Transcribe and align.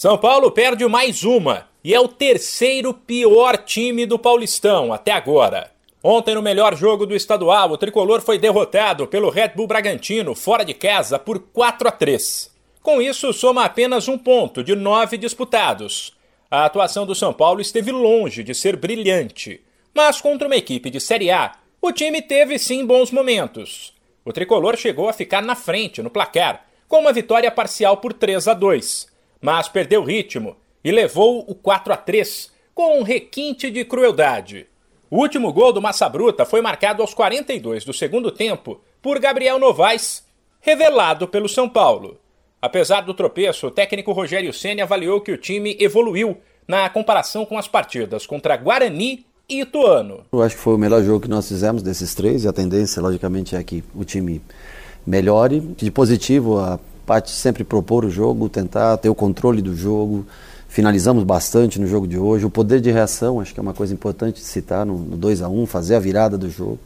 São 0.00 0.16
Paulo 0.16 0.50
perde 0.50 0.88
mais 0.88 1.24
uma 1.24 1.68
e 1.84 1.92
é 1.92 2.00
o 2.00 2.08
terceiro 2.08 2.94
pior 2.94 3.58
time 3.58 4.06
do 4.06 4.18
Paulistão 4.18 4.94
até 4.94 5.12
agora. 5.12 5.70
Ontem, 6.02 6.34
no 6.34 6.40
melhor 6.40 6.74
jogo 6.74 7.04
do 7.04 7.14
estadual, 7.14 7.70
o 7.70 7.76
tricolor 7.76 8.22
foi 8.22 8.38
derrotado 8.38 9.06
pelo 9.06 9.28
Red 9.28 9.48
Bull 9.48 9.66
Bragantino 9.66 10.34
fora 10.34 10.64
de 10.64 10.72
casa 10.72 11.18
por 11.18 11.38
4 11.38 11.86
a 11.86 11.92
3. 11.92 12.50
Com 12.82 13.02
isso, 13.02 13.30
soma 13.34 13.66
apenas 13.66 14.08
um 14.08 14.16
ponto 14.16 14.64
de 14.64 14.74
nove 14.74 15.18
disputados. 15.18 16.16
A 16.50 16.64
atuação 16.64 17.04
do 17.04 17.14
São 17.14 17.34
Paulo 17.34 17.60
esteve 17.60 17.92
longe 17.92 18.42
de 18.42 18.54
ser 18.54 18.76
brilhante, 18.76 19.60
mas 19.94 20.18
contra 20.18 20.48
uma 20.48 20.56
equipe 20.56 20.88
de 20.88 20.98
Série 20.98 21.30
A, 21.30 21.52
o 21.78 21.92
time 21.92 22.22
teve 22.22 22.58
sim 22.58 22.86
bons 22.86 23.10
momentos. 23.10 23.92
O 24.24 24.32
tricolor 24.32 24.78
chegou 24.78 25.10
a 25.10 25.12
ficar 25.12 25.42
na 25.42 25.54
frente 25.54 26.00
no 26.00 26.08
placar, 26.08 26.64
com 26.88 27.00
uma 27.00 27.12
vitória 27.12 27.50
parcial 27.50 27.98
por 27.98 28.14
3 28.14 28.48
a 28.48 28.54
2 28.54 29.09
mas 29.40 29.68
perdeu 29.68 30.02
ritmo 30.04 30.56
e 30.84 30.90
levou 30.90 31.44
o 31.48 31.54
4 31.54 31.92
a 31.92 31.96
3 31.96 32.52
com 32.74 32.98
um 32.98 33.02
requinte 33.02 33.70
de 33.70 33.84
crueldade. 33.84 34.66
O 35.10 35.18
último 35.18 35.52
gol 35.52 35.72
do 35.72 35.82
Massa 35.82 36.08
Bruta 36.08 36.44
foi 36.44 36.60
marcado 36.60 37.02
aos 37.02 37.12
42 37.14 37.84
do 37.84 37.92
segundo 37.92 38.30
tempo 38.30 38.80
por 39.02 39.18
Gabriel 39.18 39.58
Novaes, 39.58 40.24
revelado 40.60 41.26
pelo 41.26 41.48
São 41.48 41.68
Paulo. 41.68 42.18
Apesar 42.62 43.00
do 43.00 43.14
tropeço, 43.14 43.66
o 43.66 43.70
técnico 43.70 44.12
Rogério 44.12 44.52
Ceni 44.52 44.82
avaliou 44.82 45.20
que 45.20 45.32
o 45.32 45.38
time 45.38 45.76
evoluiu 45.80 46.36
na 46.68 46.88
comparação 46.88 47.44
com 47.44 47.58
as 47.58 47.66
partidas 47.66 48.26
contra 48.26 48.56
Guarani 48.56 49.24
e 49.48 49.62
Ituano. 49.62 50.20
Eu 50.32 50.42
acho 50.42 50.54
que 50.54 50.62
foi 50.62 50.74
o 50.74 50.78
melhor 50.78 51.02
jogo 51.02 51.20
que 51.20 51.28
nós 51.28 51.48
fizemos 51.48 51.82
desses 51.82 52.14
três 52.14 52.44
e 52.44 52.48
a 52.48 52.52
tendência, 52.52 53.02
logicamente, 53.02 53.56
é 53.56 53.64
que 53.64 53.82
o 53.94 54.04
time 54.04 54.40
melhore. 55.04 55.60
De 55.60 55.90
positivo, 55.90 56.58
a 56.58 56.78
parte 57.10 57.32
sempre 57.32 57.64
propor 57.64 58.04
o 58.04 58.08
jogo, 58.08 58.48
tentar 58.48 58.96
ter 58.98 59.08
o 59.08 59.16
controle 59.16 59.60
do 59.60 59.74
jogo. 59.74 60.24
Finalizamos 60.68 61.24
bastante 61.24 61.80
no 61.80 61.84
jogo 61.88 62.06
de 62.06 62.16
hoje. 62.16 62.46
O 62.46 62.50
poder 62.50 62.80
de 62.80 62.88
reação, 62.88 63.40
acho 63.40 63.52
que 63.52 63.58
é 63.58 63.62
uma 63.62 63.74
coisa 63.74 63.92
importante 63.92 64.36
de 64.36 64.46
citar 64.46 64.86
no, 64.86 64.96
no 64.96 65.16
2 65.16 65.42
a 65.42 65.48
1 65.48 65.66
fazer 65.66 65.96
a 65.96 65.98
virada 65.98 66.38
do 66.38 66.48
jogo. 66.48 66.78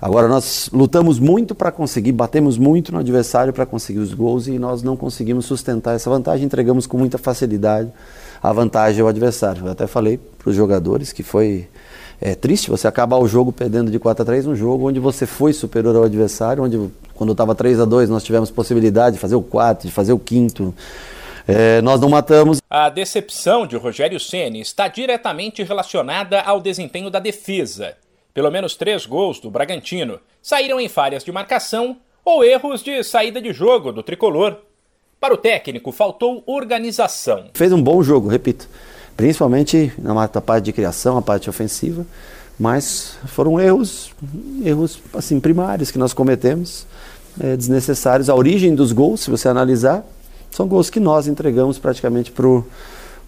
Agora, 0.00 0.26
nós 0.26 0.68
lutamos 0.72 1.20
muito 1.20 1.54
para 1.54 1.70
conseguir, 1.70 2.10
batemos 2.10 2.58
muito 2.58 2.90
no 2.90 2.98
adversário 2.98 3.52
para 3.52 3.64
conseguir 3.64 4.00
os 4.00 4.12
gols 4.12 4.48
e 4.48 4.58
nós 4.58 4.82
não 4.82 4.96
conseguimos 4.96 5.46
sustentar 5.46 5.94
essa 5.94 6.10
vantagem, 6.10 6.46
entregamos 6.46 6.84
com 6.84 6.98
muita 6.98 7.16
facilidade 7.16 7.92
a 8.42 8.52
vantagem 8.52 9.00
ao 9.00 9.06
adversário. 9.06 9.66
Eu 9.66 9.70
até 9.70 9.86
falei 9.86 10.18
para 10.36 10.50
os 10.50 10.56
jogadores 10.56 11.12
que 11.12 11.22
foi 11.22 11.68
é 12.20 12.34
triste 12.34 12.68
você 12.68 12.86
acabar 12.86 13.16
o 13.16 13.26
jogo 13.26 13.50
perdendo 13.50 13.90
de 13.90 13.98
4 13.98 14.22
a 14.22 14.26
3 14.26 14.46
um 14.46 14.54
jogo 14.54 14.88
onde 14.88 15.00
você 15.00 15.24
foi 15.24 15.54
superior 15.54 15.96
ao 15.96 16.04
adversário, 16.04 16.62
onde 16.62 16.90
quando 17.20 17.32
estava 17.32 17.54
3 17.54 17.80
a 17.80 17.84
2 17.84 18.08
nós 18.08 18.24
tivemos 18.24 18.50
possibilidade 18.50 19.16
de 19.16 19.20
fazer 19.20 19.34
o 19.34 19.42
quarto, 19.42 19.86
de 19.86 19.92
fazer 19.92 20.14
o 20.14 20.18
quinto. 20.18 20.74
É, 21.46 21.82
nós 21.82 22.00
não 22.00 22.08
matamos. 22.08 22.62
A 22.70 22.88
decepção 22.88 23.66
de 23.66 23.76
Rogério 23.76 24.18
Ceni 24.18 24.62
está 24.62 24.88
diretamente 24.88 25.62
relacionada 25.62 26.40
ao 26.40 26.62
desempenho 26.62 27.10
da 27.10 27.18
defesa. 27.18 27.94
Pelo 28.32 28.50
menos 28.50 28.74
três 28.74 29.04
gols 29.04 29.38
do 29.38 29.50
Bragantino 29.50 30.18
saíram 30.40 30.80
em 30.80 30.88
falhas 30.88 31.22
de 31.22 31.30
marcação 31.30 31.98
ou 32.24 32.42
erros 32.42 32.82
de 32.82 33.04
saída 33.04 33.38
de 33.38 33.52
jogo 33.52 33.92
do 33.92 34.02
tricolor. 34.02 34.56
Para 35.20 35.34
o 35.34 35.36
técnico, 35.36 35.92
faltou 35.92 36.42
organização. 36.46 37.50
Fez 37.52 37.70
um 37.70 37.82
bom 37.82 38.02
jogo, 38.02 38.30
repito 38.30 38.66
principalmente 39.20 39.92
na 39.98 40.26
parte 40.26 40.64
de 40.64 40.72
criação, 40.72 41.18
a 41.18 41.20
parte 41.20 41.50
ofensiva, 41.50 42.06
mas 42.60 43.14
foram 43.24 43.58
erros, 43.58 44.10
erros 44.62 45.00
assim 45.14 45.40
primários 45.40 45.90
que 45.90 45.96
nós 45.96 46.12
cometemos, 46.12 46.86
é, 47.40 47.56
desnecessários. 47.56 48.28
A 48.28 48.34
origem 48.34 48.74
dos 48.74 48.92
gols, 48.92 49.22
se 49.22 49.30
você 49.30 49.48
analisar, 49.48 50.04
são 50.50 50.68
gols 50.68 50.90
que 50.90 51.00
nós 51.00 51.26
entregamos 51.26 51.78
praticamente 51.78 52.30
pro 52.30 52.62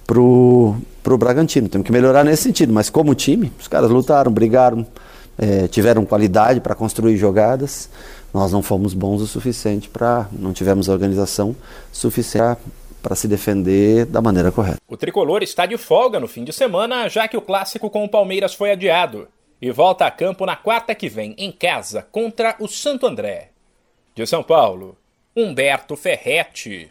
pro 0.06 0.77
pro 1.03 1.16
Bragantino. 1.16 1.66
Temos 1.66 1.86
que 1.86 1.92
melhorar 1.92 2.25
nesse 2.25 2.42
sentido, 2.42 2.75
mas 2.75 2.91
como 2.91 3.14
time, 3.14 3.50
os 3.58 3.66
caras 3.66 3.91
lutaram, 3.91 4.30
brigaram, 4.30 4.86
é, 5.38 5.66
tiveram 5.66 6.05
qualidade 6.05 6.60
para 6.60 6.75
construir 6.75 7.16
jogadas. 7.16 7.88
Nós 8.34 8.53
não 8.53 8.62
fomos 8.62 8.92
bons 8.92 9.22
o 9.22 9.26
suficiente 9.26 9.88
para, 9.88 10.28
não 10.31 10.53
tivemos 10.53 10.88
organização 10.88 11.56
suficiente 11.91 12.60
para 13.03 13.17
se 13.17 13.27
defender 13.27 14.07
da 14.07 14.23
maneira 14.23 14.53
correta. 14.53 14.81
O 14.89 14.97
tricolor 14.97 15.43
está 15.43 15.67
de 15.67 15.77
folga 15.77 16.21
no 16.21 16.29
fim 16.29 16.45
de 16.45 16.53
semana, 16.53 17.09
já 17.09 17.27
que 17.27 17.37
o 17.37 17.43
clássico 17.43 17.91
com 17.91 18.05
o 18.05 18.09
Palmeiras 18.09 18.55
foi 18.55 18.71
adiado. 18.71 19.29
E 19.61 19.71
volta 19.71 20.07
a 20.07 20.11
campo 20.11 20.47
na 20.47 20.57
quarta 20.57 20.95
que 20.95 21.09
vem, 21.09 21.35
em 21.37 21.53
casa, 21.53 22.07
contra 22.11 22.57
o 22.59 22.67
Santo 22.67 23.07
André. 23.07 23.51
De 24.15 24.27
São 24.27 24.43
Paulo, 24.43 24.97
Humberto 25.37 25.97
Ferretti. 25.97 26.91